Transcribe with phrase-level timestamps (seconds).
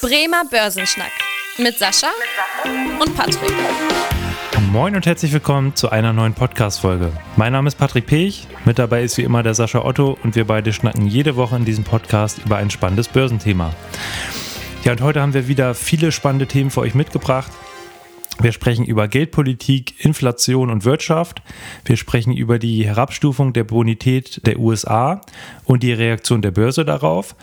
[0.00, 1.10] Bremer Börsenschnack
[1.58, 2.06] mit Sascha
[3.00, 3.50] und Patrick.
[4.70, 7.10] Moin und herzlich willkommen zu einer neuen Podcast-Folge.
[7.34, 10.46] Mein Name ist Patrick Pech, mit dabei ist wie immer der Sascha Otto und wir
[10.46, 13.74] beide schnacken jede Woche in diesem Podcast über ein spannendes Börsenthema.
[14.84, 17.50] Ja, und heute haben wir wieder viele spannende Themen für euch mitgebracht.
[18.40, 21.42] Wir sprechen über Geldpolitik, Inflation und Wirtschaft.
[21.84, 25.20] Wir sprechen über die Herabstufung der Bonität der USA
[25.64, 27.34] und die Reaktion der Börse darauf.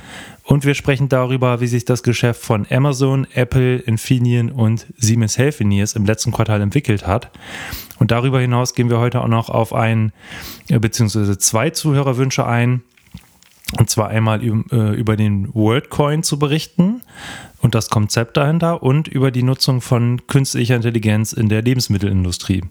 [0.44, 5.96] Und wir sprechen darüber, wie sich das Geschäft von Amazon, Apple, Infineon und Siemens Healthineers
[5.96, 7.32] im letzten Quartal entwickelt hat.
[8.00, 10.14] Und darüber hinaus gehen wir heute auch noch auf ein
[10.70, 12.84] äh, beziehungsweise zwei Zuhörerwünsche ein.
[13.78, 17.02] Und zwar einmal äh, über den WorldCoin zu berichten
[17.62, 22.64] und das Konzept dahinter und über die Nutzung von künstlicher Intelligenz in der Lebensmittelindustrie.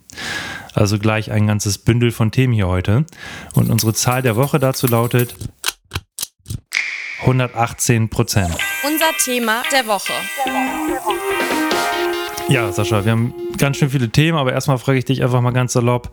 [0.73, 3.05] Also gleich ein ganzes Bündel von Themen hier heute.
[3.55, 5.35] Und unsere Zahl der Woche dazu lautet
[7.23, 8.57] 118 Prozent.
[8.87, 10.13] Unser Thema der Woche.
[12.49, 15.53] Ja, Sascha, wir haben ganz schön viele Themen, aber erstmal frage ich dich einfach mal
[15.53, 16.11] ganz salopp,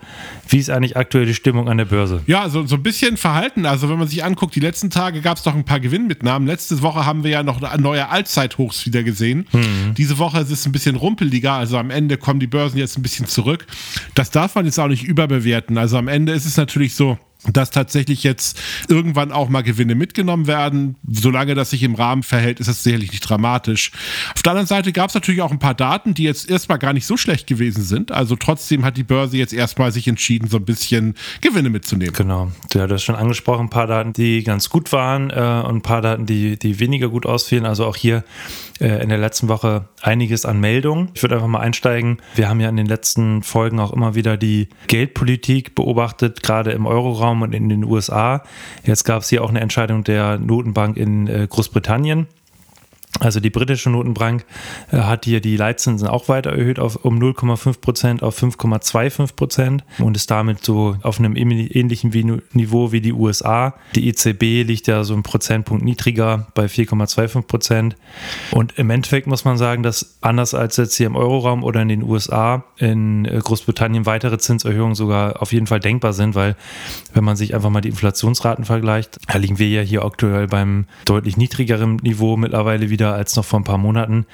[0.48, 2.22] wie ist eigentlich aktuell die Stimmung an der Börse?
[2.26, 3.66] Ja, so, so ein bisschen verhalten.
[3.66, 6.48] Also wenn man sich anguckt, die letzten Tage gab es doch ein paar Gewinnmitnahmen.
[6.48, 9.46] Letzte Woche haben wir ja noch neue Allzeithochs wieder gesehen.
[9.52, 9.94] Mhm.
[9.98, 13.02] Diese Woche ist es ein bisschen rumpeliger, also am Ende kommen die Börsen jetzt ein
[13.02, 13.68] bisschen zurück.
[14.16, 15.78] Das darf man jetzt auch nicht überbewerten.
[15.78, 20.48] Also am Ende ist es natürlich so, dass tatsächlich jetzt irgendwann auch mal Gewinne mitgenommen
[20.48, 20.96] werden.
[21.10, 23.92] Solange das sich im Rahmen verhält, ist das sicherlich nicht dramatisch.
[24.36, 26.94] Auf der anderen Seite gab es natürlich auch ein paar Daten, die jetzt erstmal gar
[26.94, 28.12] nicht so schlecht gewesen sind.
[28.12, 32.14] Also trotzdem hat die Börse jetzt erstmal sich entschieden, so ein bisschen Gewinne mitzunehmen.
[32.14, 32.52] Genau.
[32.72, 36.02] Du hattest schon angesprochen, ein paar Daten, die ganz gut waren äh, und ein paar
[36.02, 37.66] Daten, die, die weniger gut ausfielen.
[37.66, 38.24] Also auch hier
[38.80, 41.10] äh, in der letzten Woche einiges an Meldungen.
[41.14, 42.18] Ich würde einfach mal einsteigen.
[42.36, 46.86] Wir haben ja in den letzten Folgen auch immer wieder die Geldpolitik beobachtet, gerade im
[46.86, 48.44] Euroraum und in den USA.
[48.84, 52.28] Jetzt gab es hier auch eine Entscheidung der Notenbank in äh, Großbritannien.
[53.20, 54.46] Also die britische Notenbank
[54.92, 59.84] äh, hat hier die Leitzinsen auch weiter erhöht auf, um 0,5 Prozent auf 5,25 Prozent
[60.00, 63.76] und ist damit so auf einem ähnlichen Niveau wie die USA.
[63.96, 67.96] Die EZB liegt ja so einen Prozentpunkt niedriger bei 4,25 Prozent.
[68.52, 71.90] Und im Endeffekt muss man sagen, dass anders als jetzt hier im Euroraum oder in
[71.90, 76.56] den USA in äh, Großbritannien weitere Zinserhöhungen sogar auf jeden Fall denkbar sind, weil
[77.14, 80.86] wenn man sich einfach mal die Inflationsraten vergleicht, da liegen wir ja hier aktuell beim
[81.06, 84.26] deutlich niedrigeren Niveau mittlerweile wieder als noch vor ein paar Monaten.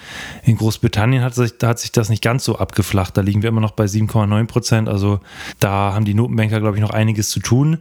[0.44, 3.18] In Großbritannien hat sich, da hat sich das nicht ganz so abgeflacht.
[3.18, 4.90] Da liegen wir immer noch bei 7,9 Prozent.
[4.90, 5.20] Also
[5.60, 7.80] da haben die Notenbanker, glaube ich, noch einiges zu tun.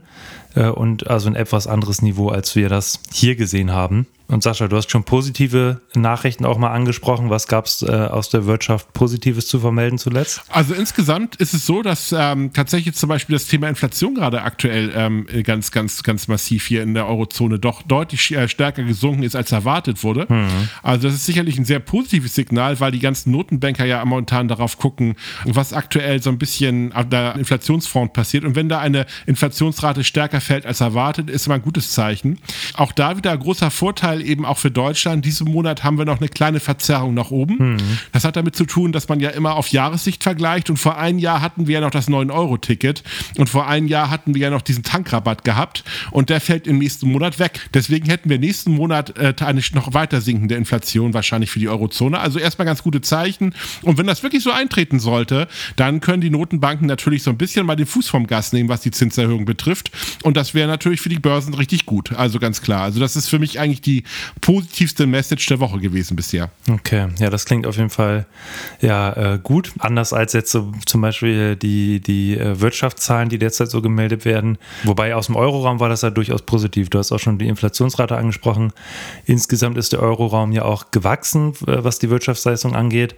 [0.55, 4.07] Äh, und also ein etwas anderes Niveau, als wir das hier gesehen haben.
[4.29, 7.29] Und Sascha, du hast schon positive Nachrichten auch mal angesprochen.
[7.29, 10.41] Was gab es äh, aus der Wirtschaft Positives zu vermelden zuletzt?
[10.49, 14.91] Also insgesamt ist es so, dass ähm, tatsächlich zum Beispiel das Thema Inflation gerade aktuell
[14.93, 19.35] ähm, ganz, ganz, ganz massiv hier in der Eurozone doch deutlich äh, stärker gesunken ist,
[19.35, 20.25] als erwartet wurde.
[20.27, 20.69] Mhm.
[20.83, 24.77] Also das ist sicherlich ein sehr positives Signal, weil die ganzen Notenbanker ja momentan darauf
[24.77, 28.43] gucken, was aktuell so ein bisschen an der Inflationsfront passiert.
[28.43, 32.39] Und wenn da eine Inflationsrate stärker fällt als erwartet, ist immer ein gutes Zeichen.
[32.73, 35.25] Auch da wieder ein großer Vorteil Vorteil eben auch für Deutschland.
[35.25, 37.73] Diesen Monat haben wir noch eine kleine Verzerrung nach oben.
[37.73, 37.77] Mhm.
[38.11, 41.19] Das hat damit zu tun, dass man ja immer auf Jahressicht vergleicht und vor einem
[41.19, 43.03] Jahr hatten wir ja noch das 9-Euro-Ticket
[43.37, 46.79] und vor einem Jahr hatten wir ja noch diesen Tankrabatt gehabt und der fällt im
[46.79, 47.69] nächsten Monat weg.
[47.73, 52.19] Deswegen hätten wir nächsten Monat äh, eine noch weiter sinkende Inflation wahrscheinlich für die Eurozone.
[52.19, 53.53] Also erstmal ganz gute Zeichen.
[53.81, 57.65] Und wenn das wirklich so eintreten sollte, dann können die Notenbanken natürlich so ein bisschen
[57.65, 59.91] mal den Fuß vom Gas nehmen, was die Zinserhöhung betrifft.
[60.23, 62.13] Und das wäre natürlich für die Börsen richtig gut.
[62.13, 62.83] Also ganz klar.
[62.83, 64.03] Also das ist für mich eigentlich die
[64.41, 66.49] positivste Message der Woche gewesen bisher.
[66.69, 68.25] Okay, ja, das klingt auf jeden Fall
[68.81, 69.73] ja äh, gut.
[69.79, 74.57] Anders als jetzt so zum Beispiel die, die äh, Wirtschaftszahlen, die derzeit so gemeldet werden.
[74.83, 76.89] Wobei aus dem Euroraum war das ja durchaus positiv.
[76.89, 78.73] Du hast auch schon die Inflationsrate angesprochen.
[79.25, 83.15] Insgesamt ist der Euroraum ja auch gewachsen, äh, was die Wirtschaftsleistung angeht.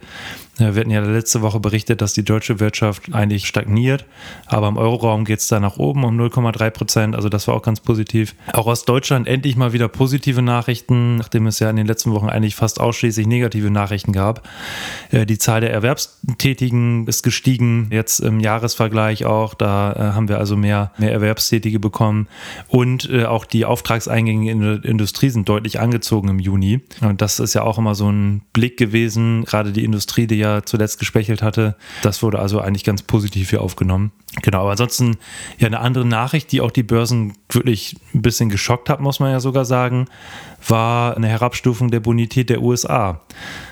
[0.58, 4.04] Wir hatten ja letzte Woche berichtet, dass die deutsche Wirtschaft eigentlich stagniert,
[4.44, 7.16] aber im Euroraum geht es da nach oben um 0,3 Prozent.
[7.16, 8.34] Also das war auch ganz positiv.
[8.52, 12.28] Auch aus Deutschland endlich mal wieder positive Nachrichten, nachdem es ja in den letzten Wochen
[12.28, 14.48] eigentlich fast ausschließlich negative Nachrichten gab.
[15.10, 19.54] Äh, die Zahl der Erwerbstätigen ist gestiegen, jetzt im Jahresvergleich auch.
[19.54, 22.28] Da äh, haben wir also mehr, mehr Erwerbstätige bekommen.
[22.68, 26.80] Und äh, auch die Auftragseingänge in der Industrie sind deutlich angezogen im Juni.
[27.00, 30.62] Und das ist ja auch immer so ein Blick gewesen, gerade die Industrie, die ja
[30.62, 31.76] zuletzt gespechelt hatte.
[32.02, 34.12] Das wurde also eigentlich ganz positiv hier aufgenommen.
[34.42, 35.16] Genau, aber ansonsten
[35.58, 39.32] ja eine andere Nachricht, die auch die Börsen wirklich ein bisschen geschockt hat, muss man
[39.32, 40.06] ja sogar sagen,
[40.68, 43.20] war eine Herabstufung der Bonität der USA.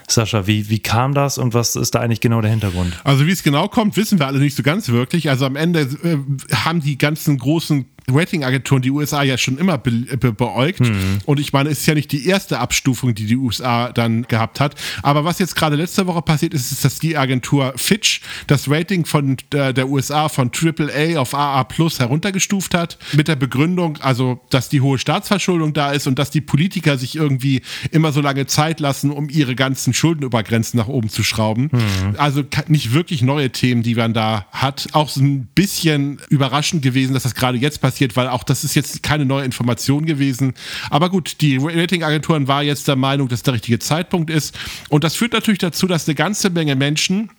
[0.09, 2.99] Sascha, wie, wie kam das und was ist da eigentlich genau der Hintergrund?
[3.05, 5.29] Also wie es genau kommt, wissen wir alle nicht so ganz wirklich.
[5.29, 6.17] Also am Ende äh,
[6.55, 10.81] haben die ganzen großen Ratingagenturen die USA ja schon immer be be beäugt.
[10.81, 11.19] Mhm.
[11.25, 14.61] Und ich meine, es ist ja nicht die erste Abstufung, die die USA dann gehabt
[14.61, 14.75] hat.
[15.03, 19.05] Aber was jetzt gerade letzte Woche passiert ist, ist, dass die Agentur Fitch das Rating
[19.05, 22.99] von äh, der USA von AAA auf AA Plus heruntergestuft hat.
[23.13, 27.17] Mit der Begründung, also, dass die hohe Staatsverschuldung da ist und dass die Politiker sich
[27.17, 31.71] irgendwie immer so lange Zeit lassen, um ihre ganzen Schuldenübergrenzen nach oben zu schrauben.
[31.73, 32.15] Mhm.
[32.17, 34.89] Also nicht wirklich neue Themen, die man da hat.
[34.93, 38.75] Auch so ein bisschen überraschend gewesen, dass das gerade jetzt passiert, weil auch das ist
[38.75, 40.55] jetzt keine neue Information gewesen.
[40.91, 44.59] Aber gut, die Ratingagenturen war jetzt der Meinung, dass der richtige Zeitpunkt ist.
[44.89, 47.31] Und das führt natürlich dazu, dass eine ganze Menge Menschen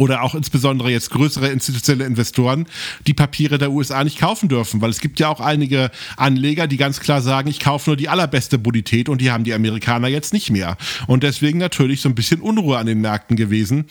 [0.00, 2.66] oder auch insbesondere jetzt größere institutionelle Investoren
[3.06, 6.78] die Papiere der USA nicht kaufen dürfen, weil es gibt ja auch einige Anleger, die
[6.78, 10.32] ganz klar sagen, ich kaufe nur die allerbeste Bonität und die haben die Amerikaner jetzt
[10.32, 10.78] nicht mehr.
[11.06, 13.84] Und deswegen natürlich so ein bisschen Unruhe an den Märkten gewesen.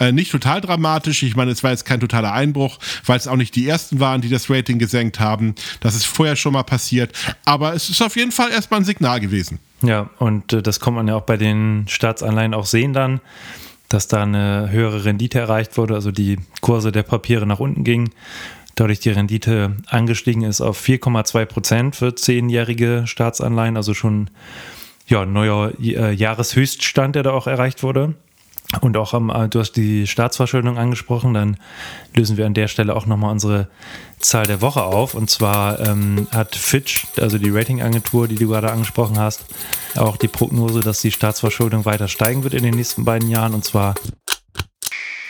[0.00, 3.36] Äh, nicht total dramatisch, ich meine, es war jetzt kein totaler Einbruch, weil es auch
[3.36, 5.54] nicht die ersten waren, die das Rating gesenkt haben.
[5.78, 7.12] Das ist vorher schon mal passiert,
[7.44, 9.60] aber es ist auf jeden Fall erstmal ein Signal gewesen.
[9.80, 13.20] Ja, und äh, das kommt man ja auch bei den Staatsanleihen auch sehen dann
[13.92, 18.10] dass da eine höhere Rendite erreicht wurde, also die Kurse der Papiere nach unten gingen,
[18.74, 24.30] dadurch die Rendite angestiegen ist auf 4,2 Prozent für zehnjährige Staatsanleihen, also schon
[25.06, 28.14] ja, neuer äh, Jahreshöchststand, der da auch erreicht wurde.
[28.80, 31.56] Und auch am, äh, du hast die Staatsverschuldung angesprochen, dann
[32.14, 33.68] lösen wir an der Stelle auch nochmal unsere
[34.18, 35.14] Zahl der Woche auf.
[35.14, 39.44] Und zwar ähm, hat Fitch, also die Ratingagentur, die du gerade angesprochen hast,
[39.96, 43.54] auch die Prognose, dass die Staatsverschuldung weiter steigen wird in den nächsten beiden Jahren.
[43.54, 43.94] Und zwar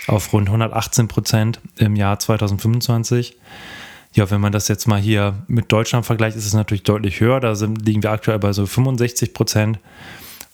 [0.06, 3.36] auf rund 118 Prozent im Jahr 2025.
[4.14, 7.40] Ja, wenn man das jetzt mal hier mit Deutschland vergleicht, ist es natürlich deutlich höher.
[7.40, 9.78] Da sind, liegen wir aktuell bei so 65 Prozent.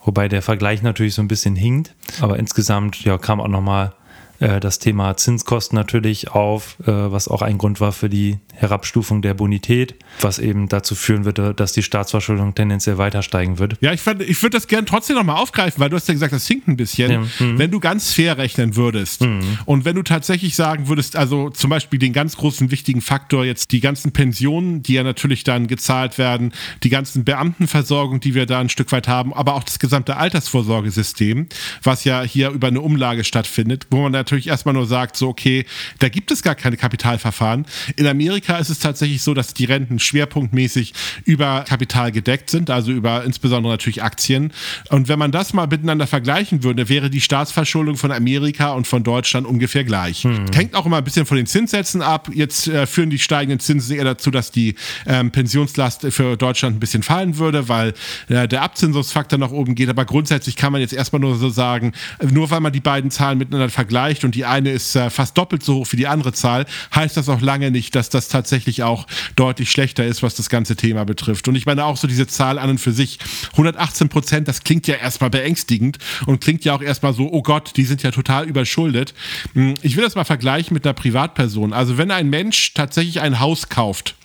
[0.03, 1.95] Wobei der Vergleich natürlich so ein bisschen hinkt.
[2.21, 3.93] Aber insgesamt ja, kam auch nochmal
[4.39, 9.21] äh, das Thema Zinskosten natürlich auf, äh, was auch ein Grund war für die Herabstufung
[9.21, 13.77] der Bonität, was eben dazu führen würde, dass die Staatsverschuldung tendenziell weiter steigen wird.
[13.79, 16.45] Ja, ich, ich würde das gerne trotzdem nochmal aufgreifen, weil du hast ja gesagt, das
[16.45, 17.11] hinkt ein bisschen.
[17.11, 17.19] Ja.
[17.19, 17.57] Mhm.
[17.57, 19.59] Wenn du ganz fair rechnen würdest mhm.
[19.65, 23.71] und wenn du tatsächlich sagen würdest, also zum Beispiel den ganz großen wichtigen Faktor jetzt
[23.71, 26.51] die ganzen Pensionen, die ja natürlich dann gezahlt werden,
[26.83, 31.47] die ganzen Beamtenversorgung, die wir da ein Stück weit haben, aber auch das gesamte Altersvorsorgesystem,
[31.81, 35.65] was ja hier über eine Umlage stattfindet, wo man natürlich erstmal nur sagt, so okay,
[35.99, 37.65] da gibt es gar keine Kapitalverfahren.
[37.95, 40.93] In Amerika Amerika ist es tatsächlich so, dass die Renten schwerpunktmäßig
[41.25, 44.51] über Kapital gedeckt sind, also über insbesondere natürlich Aktien.
[44.89, 49.03] Und wenn man das mal miteinander vergleichen würde, wäre die Staatsverschuldung von Amerika und von
[49.03, 50.23] Deutschland ungefähr gleich.
[50.23, 50.45] Hm.
[50.53, 52.29] Hängt auch immer ein bisschen von den Zinssätzen ab.
[52.33, 54.75] Jetzt äh, führen die steigenden Zinsen eher dazu, dass die
[55.05, 57.93] ähm, Pensionslast für Deutschland ein bisschen fallen würde, weil
[58.29, 59.89] äh, der Abzinsungsfaktor nach oben geht.
[59.89, 61.93] Aber grundsätzlich kann man jetzt erstmal nur so sagen,
[62.31, 65.63] nur weil man die beiden Zahlen miteinander vergleicht und die eine ist äh, fast doppelt
[65.63, 66.65] so hoch wie die andere Zahl,
[66.95, 68.38] heißt das auch lange nicht, dass das tatsächlich
[68.83, 71.47] auch deutlich schlechter ist, was das ganze Thema betrifft.
[71.47, 73.19] Und ich meine auch so diese Zahl an und für sich,
[73.51, 77.73] 118 Prozent, das klingt ja erstmal beängstigend und klingt ja auch erstmal so, oh Gott,
[77.75, 79.13] die sind ja total überschuldet.
[79.53, 81.73] Hm, ich will das mal vergleichen mit einer Privatperson.
[81.73, 84.15] Also wenn ein Mensch tatsächlich ein Haus kauft,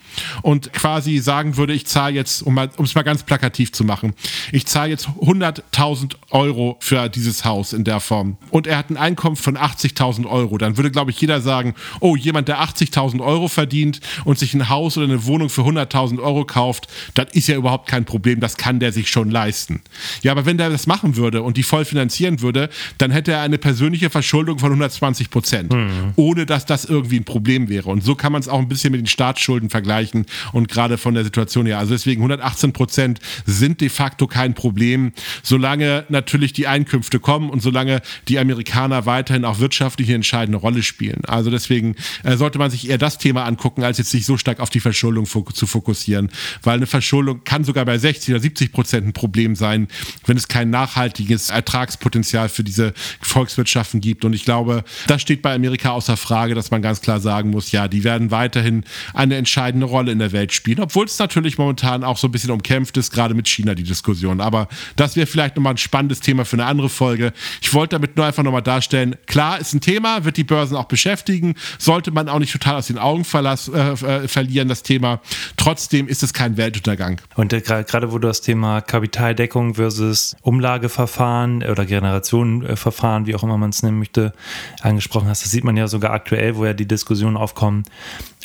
[0.41, 4.13] und quasi sagen würde, ich zahle jetzt, um es mal ganz plakativ zu machen,
[4.51, 8.97] ich zahle jetzt 100.000 Euro für dieses Haus in der Form und er hat ein
[8.97, 13.47] Einkommen von 80.000 Euro, dann würde, glaube ich, jeder sagen, oh, jemand, der 80.000 Euro
[13.47, 17.55] verdient und sich ein Haus oder eine Wohnung für 100.000 Euro kauft, das ist ja
[17.55, 19.81] überhaupt kein Problem, das kann der sich schon leisten.
[20.21, 23.41] Ja, aber wenn der das machen würde und die voll finanzieren würde, dann hätte er
[23.41, 26.13] eine persönliche Verschuldung von 120 Prozent, mhm.
[26.15, 27.89] ohne dass das irgendwie ein Problem wäre.
[27.89, 30.97] Und so kann man es auch ein bisschen mit den Staatsschulden vergleichen Anführungszeichen und gerade
[30.97, 31.79] von der Situation her.
[31.79, 35.11] Also deswegen 118 Prozent sind de facto kein Problem,
[35.43, 40.83] solange natürlich die Einkünfte kommen und solange die Amerikaner weiterhin auch wirtschaftlich eine entscheidende Rolle
[40.83, 41.23] spielen.
[41.25, 44.59] Also deswegen äh, sollte man sich eher das Thema angucken, als jetzt sich so stark
[44.59, 46.29] auf die Verschuldung zu fokussieren,
[46.63, 49.87] weil eine Verschuldung kann sogar bei 60 oder 70 Prozent ein Problem sein,
[50.25, 54.25] wenn es kein nachhaltiges Ertragspotenzial für diese Volkswirtschaften gibt.
[54.25, 57.71] Und ich glaube, das steht bei Amerika außer Frage, dass man ganz klar sagen muss,
[57.71, 58.83] ja, die werden weiterhin
[59.13, 62.31] eine entscheidende Rolle Rolle in der Welt spielen, obwohl es natürlich momentan auch so ein
[62.31, 64.41] bisschen umkämpft ist, gerade mit China die Diskussion.
[64.41, 67.31] Aber das wäre vielleicht nochmal ein spannendes Thema für eine andere Folge.
[67.61, 70.85] Ich wollte damit nur einfach nochmal darstellen, klar ist ein Thema, wird die Börsen auch
[70.85, 75.21] beschäftigen, sollte man auch nicht total aus den Augen verlass, äh, äh verlieren, das Thema.
[75.55, 77.21] Trotzdem ist es kein Weltuntergang.
[77.35, 83.57] Und äh, gerade wo du das Thema Kapitaldeckung versus Umlageverfahren oder Generationenverfahren, wie auch immer
[83.57, 84.33] man es nennen möchte,
[84.81, 87.83] angesprochen hast, das sieht man ja sogar aktuell, wo ja die Diskussionen aufkommen,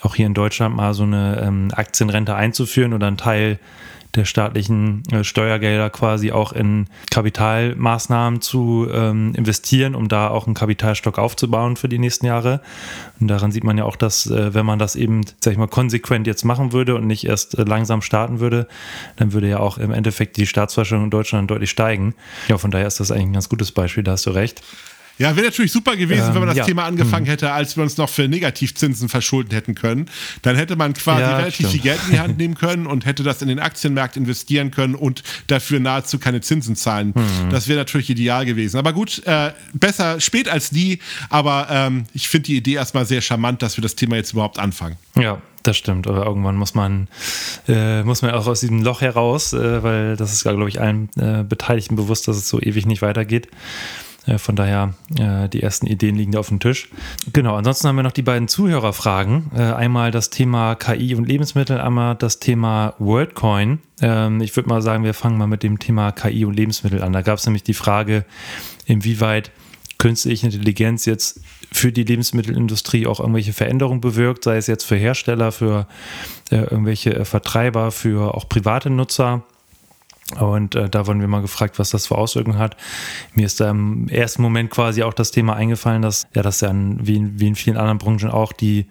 [0.03, 3.59] auch hier in Deutschland mal so eine ähm, Aktienrente einzuführen oder einen Teil
[4.15, 10.55] der staatlichen äh, Steuergelder quasi auch in Kapitalmaßnahmen zu ähm, investieren, um da auch einen
[10.55, 12.61] Kapitalstock aufzubauen für die nächsten Jahre.
[13.21, 15.69] Und daran sieht man ja auch, dass äh, wenn man das eben, sag ich mal,
[15.69, 18.67] konsequent jetzt machen würde und nicht erst äh, langsam starten würde,
[19.17, 22.15] dann würde ja auch im Endeffekt die Staatsverschuldung in Deutschland deutlich steigen.
[22.49, 24.63] Ja, von daher ist das eigentlich ein ganz gutes Beispiel, da hast du recht.
[25.21, 26.65] Ja, wäre natürlich super gewesen, ähm, wenn man das ja.
[26.65, 27.31] Thema angefangen hm.
[27.31, 30.07] hätte, als wir uns noch für Negativzinsen verschulden hätten können.
[30.41, 31.73] Dann hätte man quasi ja, relativ stimmt.
[31.73, 34.95] viel Geld in die Hand nehmen können und hätte das in den Aktienmarkt investieren können
[34.95, 37.13] und dafür nahezu keine Zinsen zahlen.
[37.15, 37.51] Hm.
[37.51, 38.79] Das wäre natürlich ideal gewesen.
[38.79, 41.01] Aber gut, äh, besser spät als nie.
[41.29, 44.59] Aber ähm, ich finde die Idee erstmal sehr charmant, dass wir das Thema jetzt überhaupt
[44.59, 44.97] anfangen.
[45.17, 47.09] Ja, das stimmt, aber irgendwann muss man,
[47.69, 51.11] äh, muss man auch aus diesem Loch heraus, äh, weil das ist, glaube ich, allen
[51.19, 53.49] äh, Beteiligten bewusst, dass es so ewig nicht weitergeht.
[54.27, 56.89] Äh, von daher, äh, die ersten Ideen liegen da auf dem Tisch.
[57.33, 59.51] Genau, ansonsten haben wir noch die beiden Zuhörerfragen.
[59.55, 63.81] Äh, einmal das Thema KI und Lebensmittel, einmal das Thema WorldCoin.
[64.03, 67.13] Ähm, ich würde mal sagen, wir fangen mal mit dem Thema KI und Lebensmittel an.
[67.13, 68.25] Da gab es nämlich die Frage,
[68.87, 69.51] inwieweit
[69.99, 71.41] künstliche Intelligenz jetzt
[71.73, 75.87] für die Lebensmittelindustrie auch irgendwelche Veränderungen bewirkt, sei es jetzt für Hersteller, für
[76.51, 79.45] irgendwelche Vertreiber, für auch private Nutzer.
[80.39, 82.77] Und äh, da wurden wir mal gefragt, was das für Auswirkungen hat.
[83.35, 86.73] Mir ist da im ersten Moment quasi auch das Thema eingefallen, dass ja, das ja
[86.73, 88.87] wie, in, wie in vielen anderen Branchen auch die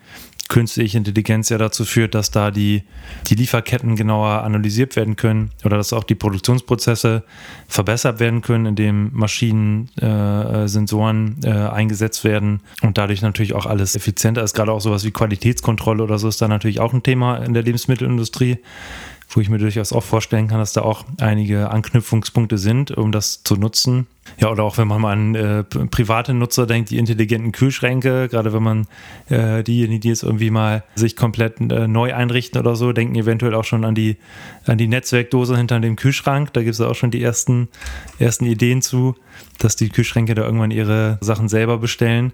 [0.50, 2.84] künstliche Intelligenz ja dazu führt, dass da die,
[3.28, 7.24] die Lieferketten genauer analysiert werden können oder dass auch die Produktionsprozesse
[7.68, 13.96] verbessert werden können, indem Maschinen, äh, Sensoren äh, eingesetzt werden und dadurch natürlich auch alles
[13.96, 14.56] effizienter ist.
[14.56, 17.64] Gerade auch sowas wie Qualitätskontrolle oder so ist da natürlich auch ein Thema in der
[17.64, 18.58] Lebensmittelindustrie
[19.30, 23.44] wo ich mir durchaus auch vorstellen kann, dass da auch einige Anknüpfungspunkte sind, um das
[23.44, 24.08] zu nutzen.
[24.38, 28.54] Ja, oder auch wenn man mal an äh, private Nutzer denkt, die intelligenten Kühlschränke, gerade
[28.54, 28.88] wenn man
[29.30, 33.56] äh, diejenigen, die jetzt irgendwie mal sich komplett äh, neu einrichten oder so, denken eventuell
[33.56, 34.18] auch schon an die,
[34.66, 36.54] an die Netzwerkdose hinter dem Kühlschrank.
[36.54, 37.68] Da gibt es auch schon die ersten,
[38.20, 39.16] ersten Ideen zu,
[39.58, 42.34] dass die Kühlschränke da irgendwann ihre Sachen selber bestellen.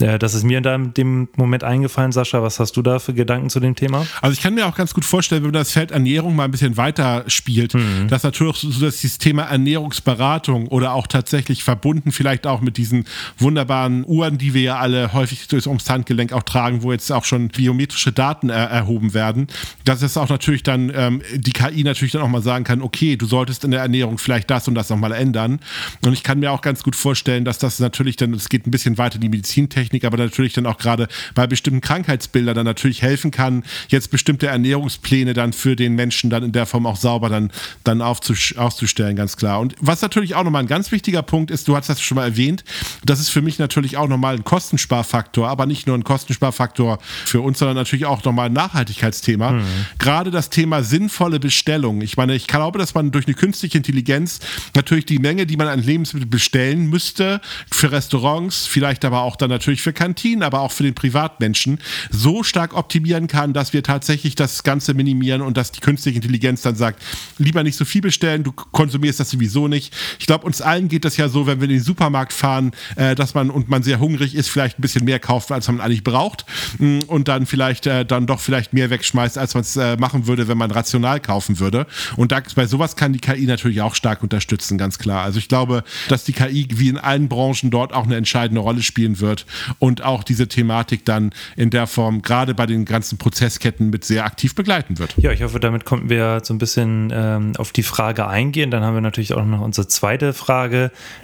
[0.00, 2.42] Äh, das ist mir in dem Moment eingefallen, Sascha.
[2.42, 4.06] Was hast du da für Gedanken zu dem Thema?
[4.20, 6.50] Also ich kann mir auch ganz gut vorstellen, wenn man das Feld Ernährung mal ein
[6.50, 8.08] bisschen weiter spielt, mhm.
[8.08, 13.04] dass natürlich so dieses Thema Ernährungsberatung oder auch tatsächlich verbunden vielleicht auch mit diesen
[13.38, 17.24] wunderbaren Uhren, die wir ja alle häufig durchs ums Handgelenk auch tragen, wo jetzt auch
[17.24, 19.46] schon biometrische Daten er erhoben werden,
[19.84, 23.16] dass es auch natürlich dann ähm, die KI natürlich dann auch mal sagen kann, okay,
[23.16, 25.60] du solltest in der Ernährung vielleicht das und das nochmal ändern.
[26.04, 28.70] Und ich kann mir auch ganz gut vorstellen, dass das natürlich dann, es geht ein
[28.70, 33.02] bisschen weiter die Medizintechnik Technik, aber natürlich dann auch gerade bei bestimmten Krankheitsbildern dann natürlich
[33.02, 37.28] helfen kann, jetzt bestimmte Ernährungspläne dann für den Menschen dann in der Form auch sauber
[37.28, 37.50] dann,
[37.84, 39.60] dann aufzustellen, ganz klar.
[39.60, 42.24] Und was natürlich auch nochmal ein ganz wichtiger Punkt ist, du hast das schon mal
[42.24, 42.64] erwähnt,
[43.04, 47.40] das ist für mich natürlich auch nochmal ein Kostensparfaktor, aber nicht nur ein Kostensparfaktor für
[47.40, 49.52] uns, sondern natürlich auch nochmal ein Nachhaltigkeitsthema.
[49.52, 49.64] Mhm.
[49.98, 52.00] Gerade das Thema sinnvolle Bestellung.
[52.00, 54.40] Ich meine, ich glaube, dass man durch eine künstliche Intelligenz
[54.74, 59.50] natürlich die Menge, die man an Lebensmitteln bestellen müsste, für Restaurants, vielleicht aber auch dann
[59.50, 61.78] natürlich natürlich für Kantinen, aber auch für den Privatmenschen
[62.10, 66.62] so stark optimieren kann, dass wir tatsächlich das Ganze minimieren und dass die künstliche Intelligenz
[66.62, 67.02] dann sagt,
[67.38, 69.92] lieber nicht so viel bestellen, du konsumierst das sowieso nicht.
[70.18, 73.14] Ich glaube, uns allen geht das ja so, wenn wir in den Supermarkt fahren, äh,
[73.14, 76.04] dass man und man sehr hungrig ist, vielleicht ein bisschen mehr kauft, als man eigentlich
[76.04, 76.44] braucht
[76.78, 80.26] mm, und dann vielleicht äh, dann doch vielleicht mehr wegschmeißt, als man es äh, machen
[80.26, 81.86] würde, wenn man rational kaufen würde.
[82.16, 85.22] Und da, bei sowas kann die KI natürlich auch stark unterstützen, ganz klar.
[85.22, 88.82] Also ich glaube, dass die KI wie in allen Branchen dort auch eine entscheidende Rolle
[88.82, 89.46] spielen wird
[89.78, 94.24] und auch diese Thematik dann in der Form gerade bei den ganzen Prozessketten mit sehr
[94.24, 95.14] aktiv begleiten wird.
[95.16, 98.70] Ja, ich hoffe, damit konnten wir so ein bisschen ähm, auf die Frage eingehen.
[98.70, 100.75] Dann haben wir natürlich auch noch unsere zweite Frage,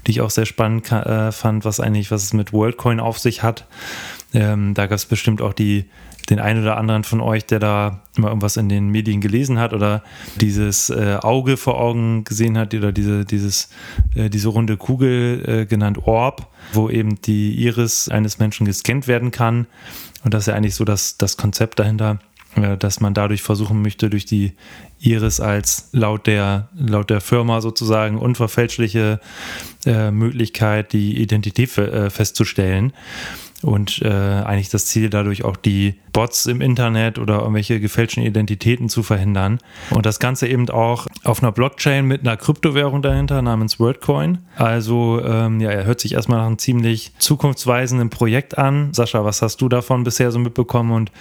[0.07, 3.43] die ich auch sehr spannend äh, fand, was eigentlich, was es mit WorldCoin auf sich
[3.43, 3.67] hat.
[4.35, 5.87] Ähm, da gab es bestimmt auch die
[6.31, 9.73] den einen oder anderen von euch, der da mal irgendwas in den Medien gelesen hat
[9.73, 10.03] oder
[10.41, 13.69] dieses äh, Auge vor Augen gesehen hat oder diese, dieses,
[14.15, 19.31] äh, diese runde Kugel äh, genannt Orb, wo eben die Iris eines Menschen gescannt werden
[19.31, 19.67] kann.
[20.25, 22.21] Und das ist ja eigentlich so das, das Konzept dahinter,
[22.79, 24.53] dass man dadurch versuchen möchte, durch die
[25.01, 29.21] Iris als laut der, laut der Firma sozusagen unverfälschliche
[29.87, 32.93] äh, Möglichkeit, die Identität äh, festzustellen
[33.63, 38.89] und äh, eigentlich das Ziel dadurch auch die Bots im Internet oder irgendwelche gefälschten Identitäten
[38.89, 39.59] zu verhindern.
[39.91, 44.39] Und das Ganze eben auch auf einer Blockchain mit einer Kryptowährung dahinter namens WordCoin.
[44.57, 48.93] Also ähm, ja, er hört sich erstmal nach einem ziemlich zukunftsweisenden Projekt an.
[48.93, 51.13] Sascha, was hast du davon bisher so mitbekommen und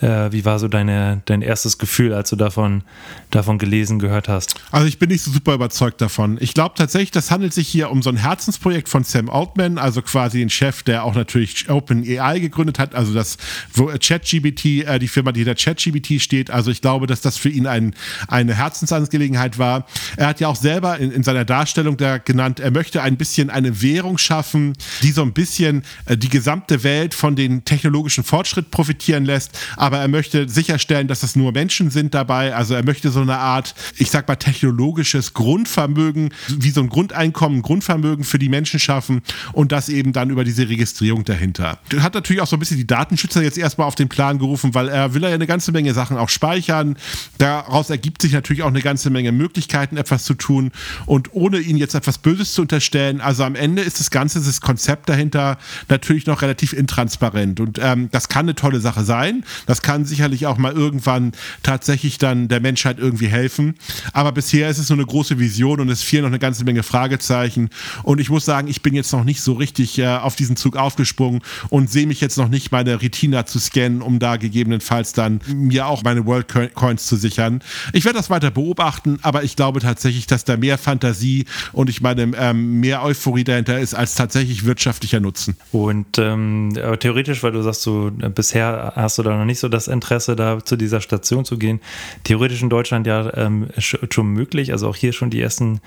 [0.00, 2.82] äh, wie war so deine, dein erstes Gefühl, als du davon,
[3.30, 4.56] davon gelesen, gehört hast?
[4.72, 6.38] Also ich bin nicht so super überzeugt davon.
[6.40, 10.02] Ich glaube tatsächlich, das handelt sich hier um so ein Herzensprojekt von Sam Altman, also
[10.02, 13.36] quasi den Chef, der auch natürlich Open OpenAI gegründet hat, also das
[13.74, 16.50] ChatGBT, äh, die Firma, die hinter ChatGBT steht.
[16.50, 17.94] Also ich glaube, dass das für ihn ein,
[18.28, 19.86] eine Herzensangelegenheit war.
[20.16, 23.50] Er hat ja auch selber in, in seiner Darstellung da genannt, er möchte ein bisschen
[23.50, 28.70] eine Währung schaffen, die so ein bisschen äh, die gesamte Welt von den technologischen Fortschritt
[28.70, 32.54] profitieren lässt, aber er möchte sicherstellen, dass es nur Menschen sind dabei.
[32.54, 37.62] Also er möchte so eine Art, ich sag mal, technologisches Grundvermögen, wie so ein Grundeinkommen,
[37.62, 41.79] Grundvermögen für die Menschen schaffen und das eben dann über diese Registrierung dahinter.
[41.98, 44.88] Hat natürlich auch so ein bisschen die Datenschützer jetzt erstmal auf den Plan gerufen, weil
[44.88, 46.96] er will ja eine ganze Menge Sachen auch speichern.
[47.38, 50.70] Daraus ergibt sich natürlich auch eine ganze Menge Möglichkeiten, etwas zu tun
[51.06, 53.20] und ohne ihnen jetzt etwas Böses zu unterstellen.
[53.20, 55.58] Also am Ende ist das Ganze, das Konzept dahinter
[55.88, 59.44] natürlich noch relativ intransparent und ähm, das kann eine tolle Sache sein.
[59.66, 61.32] Das kann sicherlich auch mal irgendwann
[61.62, 63.74] tatsächlich dann der Menschheit irgendwie helfen.
[64.12, 66.82] Aber bisher ist es nur eine große Vision und es fehlen noch eine ganze Menge
[66.82, 67.70] Fragezeichen.
[68.02, 70.76] Und ich muss sagen, ich bin jetzt noch nicht so richtig äh, auf diesen Zug
[70.76, 75.40] aufgesprungen und sehe mich jetzt noch nicht, meine Retina zu scannen, um da gegebenenfalls dann
[75.46, 77.62] mir auch meine World Coins zu sichern.
[77.92, 82.00] Ich werde das weiter beobachten, aber ich glaube tatsächlich, dass da mehr Fantasie und ich
[82.00, 85.56] meine ähm, mehr Euphorie dahinter ist als tatsächlich wirtschaftlicher Nutzen.
[85.72, 89.68] Und ähm, theoretisch, weil du sagst, so äh, bisher hast du da noch nicht so
[89.68, 91.80] das Interesse, da zu dieser Station zu gehen.
[92.24, 95.80] Theoretisch in Deutschland ja ähm, schon möglich, also auch hier schon die ersten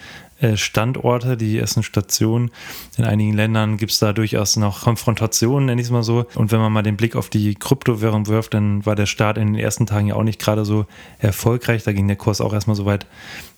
[0.44, 2.52] äh, Standorte, die ersten Stationen.
[2.98, 6.25] In einigen Ländern gibt es da durchaus noch Konfrontationen, nenne ich es mal so.
[6.36, 9.53] Und wenn man mal den Blick auf die Kryptowährung wirft, dann war der Start in
[9.53, 10.86] den ersten Tagen ja auch nicht gerade so
[11.20, 11.84] erfolgreich.
[11.84, 13.05] Da ging der Kurs auch erstmal so weit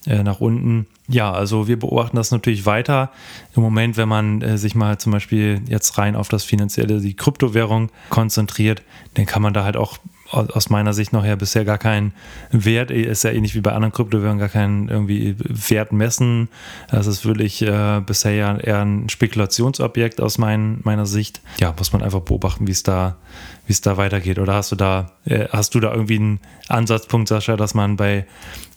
[0.07, 0.87] äh, nach unten.
[1.07, 3.11] Ja, also wir beobachten das natürlich weiter.
[3.55, 7.15] Im Moment, wenn man äh, sich mal zum Beispiel jetzt rein auf das Finanzielle, die
[7.15, 8.81] Kryptowährung konzentriert,
[9.15, 9.97] dann kann man da halt auch
[10.29, 12.13] aus meiner Sicht noch ja bisher gar keinen
[12.51, 16.49] Wert, ist ja ähnlich wie bei anderen Kryptowährungen, gar keinen irgendwie Wert messen.
[16.89, 21.41] Das ist wirklich äh, bisher ja eher ein Spekulationsobjekt aus mein, meiner Sicht.
[21.59, 23.17] Ja, muss man einfach beobachten, wie es da,
[23.67, 24.39] wie es da weitergeht.
[24.39, 28.25] Oder hast du da, äh, hast du da irgendwie einen Ansatzpunkt, Sascha, dass man bei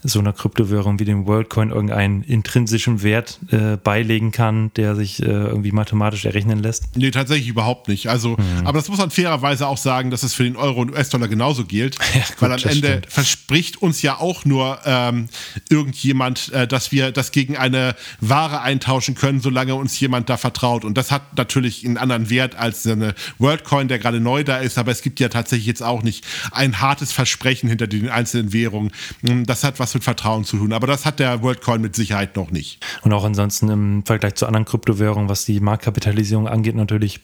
[0.04, 5.26] so einer Kryptowährung wie dem WorldCoin irgendeinen intrinsischen Wert äh, beilegen kann, der sich äh,
[5.26, 6.96] irgendwie mathematisch errechnen lässt?
[6.96, 8.08] Nee, tatsächlich überhaupt nicht.
[8.08, 8.64] Also, mhm.
[8.64, 11.64] aber das muss man fairerweise auch sagen, dass es für den Euro und US-Dollar genauso
[11.64, 11.98] gilt.
[12.14, 13.06] Ja, gut, weil am Ende stimmt.
[13.12, 15.28] verspricht uns ja auch nur ähm,
[15.68, 20.84] irgendjemand, äh, dass wir das gegen eine Ware eintauschen können, solange uns jemand da vertraut.
[20.84, 24.77] Und das hat natürlich einen anderen Wert als eine WorldCoin, der gerade neu da ist,
[24.78, 28.92] aber es gibt ja tatsächlich jetzt auch nicht ein hartes Versprechen hinter den einzelnen Währungen.
[29.26, 30.72] Hm, das hat was mit Vertrauen zu tun.
[30.72, 32.84] Aber das hat der WorldCoin mit Sicherheit noch nicht.
[33.02, 37.20] Und auch ansonsten im Vergleich zu anderen Kryptowährungen, was die Marktkapitalisierung angeht, natürlich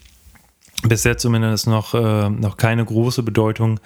[0.83, 3.81] bisher zumindest noch, äh, noch keine große Bedeutung.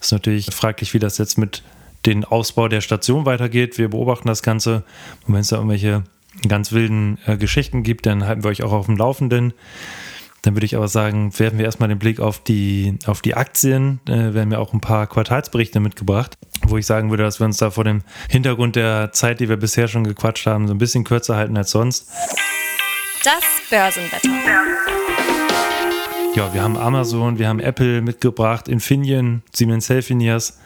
[0.00, 1.62] Ist natürlich fraglich, wie das jetzt mit
[2.06, 3.78] dem Ausbau der Station weitergeht.
[3.78, 4.84] Wir beobachten das Ganze.
[5.26, 6.04] Und wenn es da irgendwelche
[6.46, 9.52] ganz wilden äh, Geschichten gibt, dann halten wir euch auch auf dem Laufenden.
[10.42, 14.00] Dann würde ich aber sagen, werfen wir erstmal den Blick auf die, auf die Aktien.
[14.08, 17.44] Äh, wir haben ja auch ein paar Quartalsberichte mitgebracht, wo ich sagen würde, dass wir
[17.44, 20.78] uns da vor dem Hintergrund der Zeit, die wir bisher schon gequatscht haben, so ein
[20.78, 22.08] bisschen kürzer halten als sonst.
[23.24, 24.28] Das Börsenwetter.
[26.34, 30.58] Ja, wir haben Amazon, wir haben Apple mitgebracht, Infineon, Siemens Healthineers.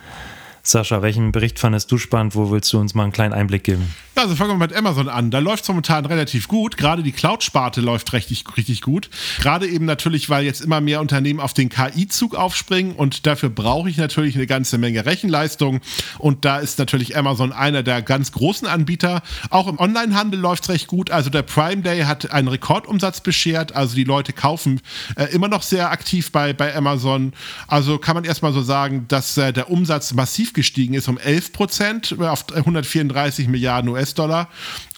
[0.64, 2.36] Sascha, welchen Bericht fandest du spannend?
[2.36, 3.92] Wo willst du uns mal einen kleinen Einblick geben?
[4.14, 5.32] Ja, also fangen wir mit Amazon an.
[5.32, 6.76] Da läuft es momentan relativ gut.
[6.76, 9.10] Gerade die Cloud-Sparte läuft richtig, richtig gut.
[9.40, 13.90] Gerade eben natürlich, weil jetzt immer mehr Unternehmen auf den KI-Zug aufspringen und dafür brauche
[13.90, 15.80] ich natürlich eine ganze Menge Rechenleistung.
[16.18, 19.22] Und da ist natürlich Amazon einer der ganz großen Anbieter.
[19.50, 21.10] Auch im Onlinehandel läuft es recht gut.
[21.10, 23.74] Also der Prime Day hat einen Rekordumsatz beschert.
[23.74, 24.80] Also die Leute kaufen
[25.16, 27.32] äh, immer noch sehr aktiv bei, bei Amazon.
[27.66, 31.52] Also kann man erstmal so sagen, dass äh, der Umsatz massiv gestiegen ist um 11
[31.52, 34.48] Prozent auf 134 Milliarden US US-Dollar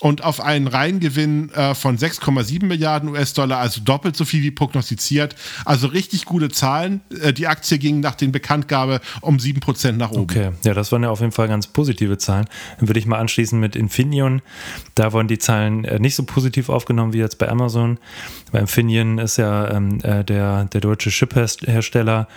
[0.00, 5.34] und auf einen Reingewinn äh, von 6,7 Milliarden US-Dollar, also doppelt so viel wie prognostiziert.
[5.64, 7.00] Also richtig gute Zahlen.
[7.20, 10.22] Äh, die Aktie ging nach den Bekanntgabe um 7% nach oben.
[10.22, 12.46] Okay, ja, das waren ja auf jeden Fall ganz positive Zahlen.
[12.78, 14.42] Dann würde ich mal anschließen mit Infineon.
[14.94, 17.98] Da wurden die Zahlen äh, nicht so positiv aufgenommen wie jetzt bei Amazon.
[18.52, 22.28] Bei Infineon ist ja ähm, äh, der, der deutsche Chip-Hersteller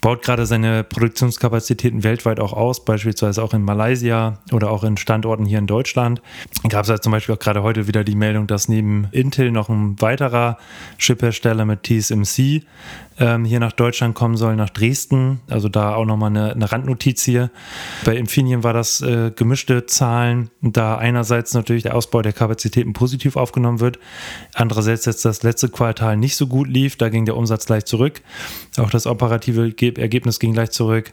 [0.00, 5.44] baut gerade seine Produktionskapazitäten weltweit auch aus, beispielsweise auch in Malaysia oder auch in Standorten
[5.44, 6.22] hier in Deutschland.
[6.68, 9.68] Gab es halt zum Beispiel auch gerade heute wieder die Meldung, dass neben Intel noch
[9.68, 10.58] ein weiterer
[10.98, 12.62] Chiphersteller mit TSMC
[13.18, 15.40] ähm, hier nach Deutschland kommen soll, nach Dresden.
[15.48, 17.50] Also da auch nochmal eine, eine Randnotiz hier.
[18.04, 23.36] Bei Infineon war das äh, gemischte Zahlen, da einerseits natürlich der Ausbau der Kapazitäten positiv
[23.36, 23.98] aufgenommen wird,
[24.54, 28.22] andererseits jetzt das letzte Quartal nicht so gut lief, da ging der Umsatz gleich zurück.
[28.78, 31.12] Auch das operative Ergebnis ging gleich zurück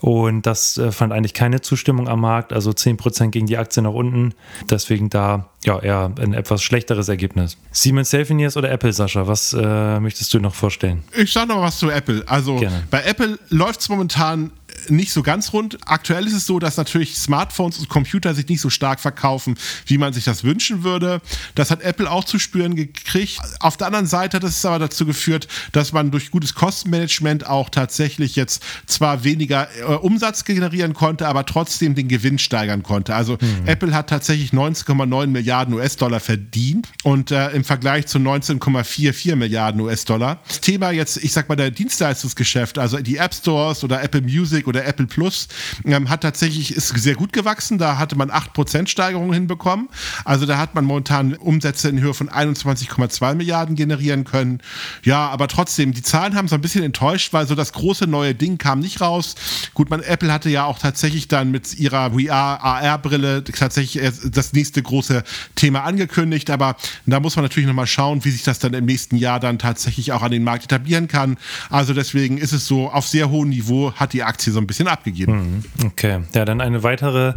[0.00, 3.92] und das äh, fand eigentlich keine Zustimmung am Markt, also 10% ging die Aktie nach
[3.92, 4.34] unten.
[4.70, 7.58] Deswegen da ja eher ein etwas schlechteres Ergebnis.
[7.72, 9.26] Siemens Healthineers oder Apple, Sascha?
[9.26, 11.02] Was äh, möchtest du noch vorstellen?
[11.16, 12.22] Ich sage noch was zu Apple.
[12.26, 12.84] Also Gerne.
[12.90, 14.52] bei Apple läuft es momentan
[14.90, 15.78] nicht so ganz rund.
[15.86, 19.98] Aktuell ist es so, dass natürlich Smartphones und Computer sich nicht so stark verkaufen, wie
[19.98, 21.20] man sich das wünschen würde.
[21.54, 23.40] Das hat Apple auch zu spüren gekriegt.
[23.60, 27.70] Auf der anderen Seite hat es aber dazu geführt, dass man durch gutes Kostenmanagement auch
[27.70, 33.14] tatsächlich jetzt zwar weniger äh, Umsatz generieren konnte, aber trotzdem den Gewinn steigern konnte.
[33.14, 33.66] Also mhm.
[33.66, 40.40] Apple hat tatsächlich 19,9 Milliarden US-Dollar verdient und äh, im Vergleich zu 19,44 Milliarden US-Dollar.
[40.46, 44.66] Das Thema jetzt, ich sag mal, der Dienstleistungsgeschäft, also die App Stores oder Apple Music
[44.66, 45.48] oder Apple Plus,
[45.84, 47.78] ähm, hat tatsächlich, ist sehr gut gewachsen.
[47.78, 49.88] Da hatte man 8% Steigerung hinbekommen.
[50.24, 54.60] Also da hat man momentan Umsätze in Höhe von 21,2 Milliarden generieren können.
[55.02, 58.34] Ja, aber trotzdem, die Zahlen haben so ein bisschen enttäuscht, weil so das große neue
[58.34, 59.34] Ding kam nicht raus.
[59.74, 64.82] Gut, man, Apple hatte ja auch tatsächlich dann mit ihrer VR, AR-Brille tatsächlich das nächste
[64.82, 65.22] große
[65.54, 69.16] Thema angekündigt, aber da muss man natürlich nochmal schauen, wie sich das dann im nächsten
[69.16, 71.36] Jahr dann tatsächlich auch an den Markt etablieren kann.
[71.70, 74.88] Also deswegen ist es so, auf sehr hohem Niveau hat die Aktie so ein bisschen
[74.88, 75.62] abgegeben.
[75.78, 77.34] Hm, okay, ja, dann eine weitere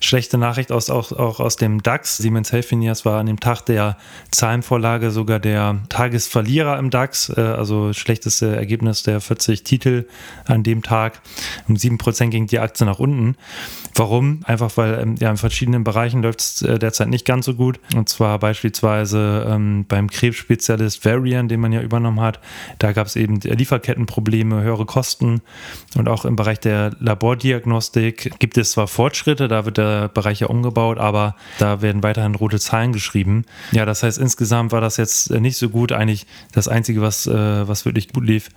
[0.00, 2.16] schlechte Nachricht aus, auch, auch aus dem DAX.
[2.16, 3.96] Siemens Healthineers war an dem Tag der
[4.30, 10.06] Zahlenvorlage sogar der Tagesverlierer im DAX, äh, also schlechteste Ergebnis der 40 Titel
[10.44, 11.20] an dem Tag.
[11.68, 13.36] Um 7% ging die Aktie nach unten.
[13.94, 14.40] Warum?
[14.44, 17.78] Einfach weil ähm, ja, in verschiedenen Bereichen läuft es äh, derzeit nicht ganz so gut.
[17.94, 22.40] Und zwar beispielsweise ähm, beim Krebsspezialist Varian, den man ja übernommen hat.
[22.78, 25.42] Da gab es eben Lieferkettenprobleme, höhere Kosten.
[25.94, 30.46] Und auch im Bereich der Labordiagnostik gibt es zwar Fortschritte, da wird der Bereich ja
[30.48, 33.44] umgebaut, aber da werden weiterhin rote Zahlen geschrieben.
[33.72, 35.92] Ja, das heißt, insgesamt war das jetzt nicht so gut.
[35.92, 38.48] Eigentlich das Einzige, was, äh, was wirklich gut lief,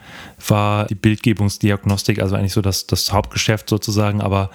[0.48, 4.22] war die Bildgebungsdiagnostik, also eigentlich so das, das Hauptgeschäft sozusagen.
[4.22, 4.50] Aber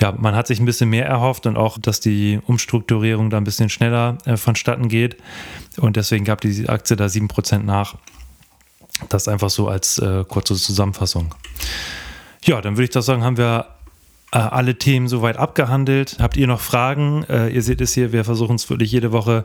[0.00, 3.44] ja, man hat sich ein bisschen mehr erhofft und auch, dass die Umstrukturierung da ein
[3.44, 5.16] bisschen schneller äh, vonstatten geht.
[5.78, 7.96] Und deswegen gab die Aktie da 7% nach.
[9.08, 11.34] Das einfach so als äh, kurze Zusammenfassung.
[12.44, 13.66] Ja, dann würde ich doch sagen, haben wir
[14.32, 16.16] äh, alle Themen soweit abgehandelt.
[16.18, 17.26] Habt ihr noch Fragen?
[17.28, 19.44] Äh, ihr seht es hier, wir versuchen es wirklich jede Woche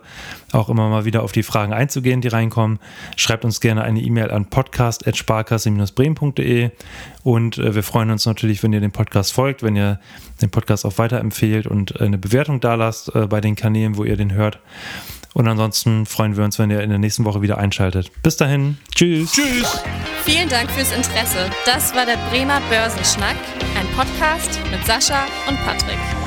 [0.54, 2.80] auch immer mal wieder auf die Fragen einzugehen, die reinkommen.
[3.18, 6.72] Schreibt uns gerne eine E-Mail an podcast.sparkasse-bremen.de
[7.24, 10.00] und äh, wir freuen uns natürlich, wenn ihr dem Podcast folgt, wenn ihr
[10.42, 14.32] den Podcast auch weiterempfehlt und eine Bewertung da lasst bei den Kanälen, wo ihr den
[14.34, 14.60] hört.
[15.38, 18.12] Und ansonsten freuen wir uns, wenn ihr in der nächsten Woche wieder einschaltet.
[18.24, 18.80] Bis dahin.
[18.96, 19.34] Tschüss.
[19.34, 19.84] Tschüss.
[20.26, 21.52] Vielen Dank fürs Interesse.
[21.64, 23.38] Das war der Bremer Börsenschnack,
[23.78, 26.27] ein Podcast mit Sascha und Patrick.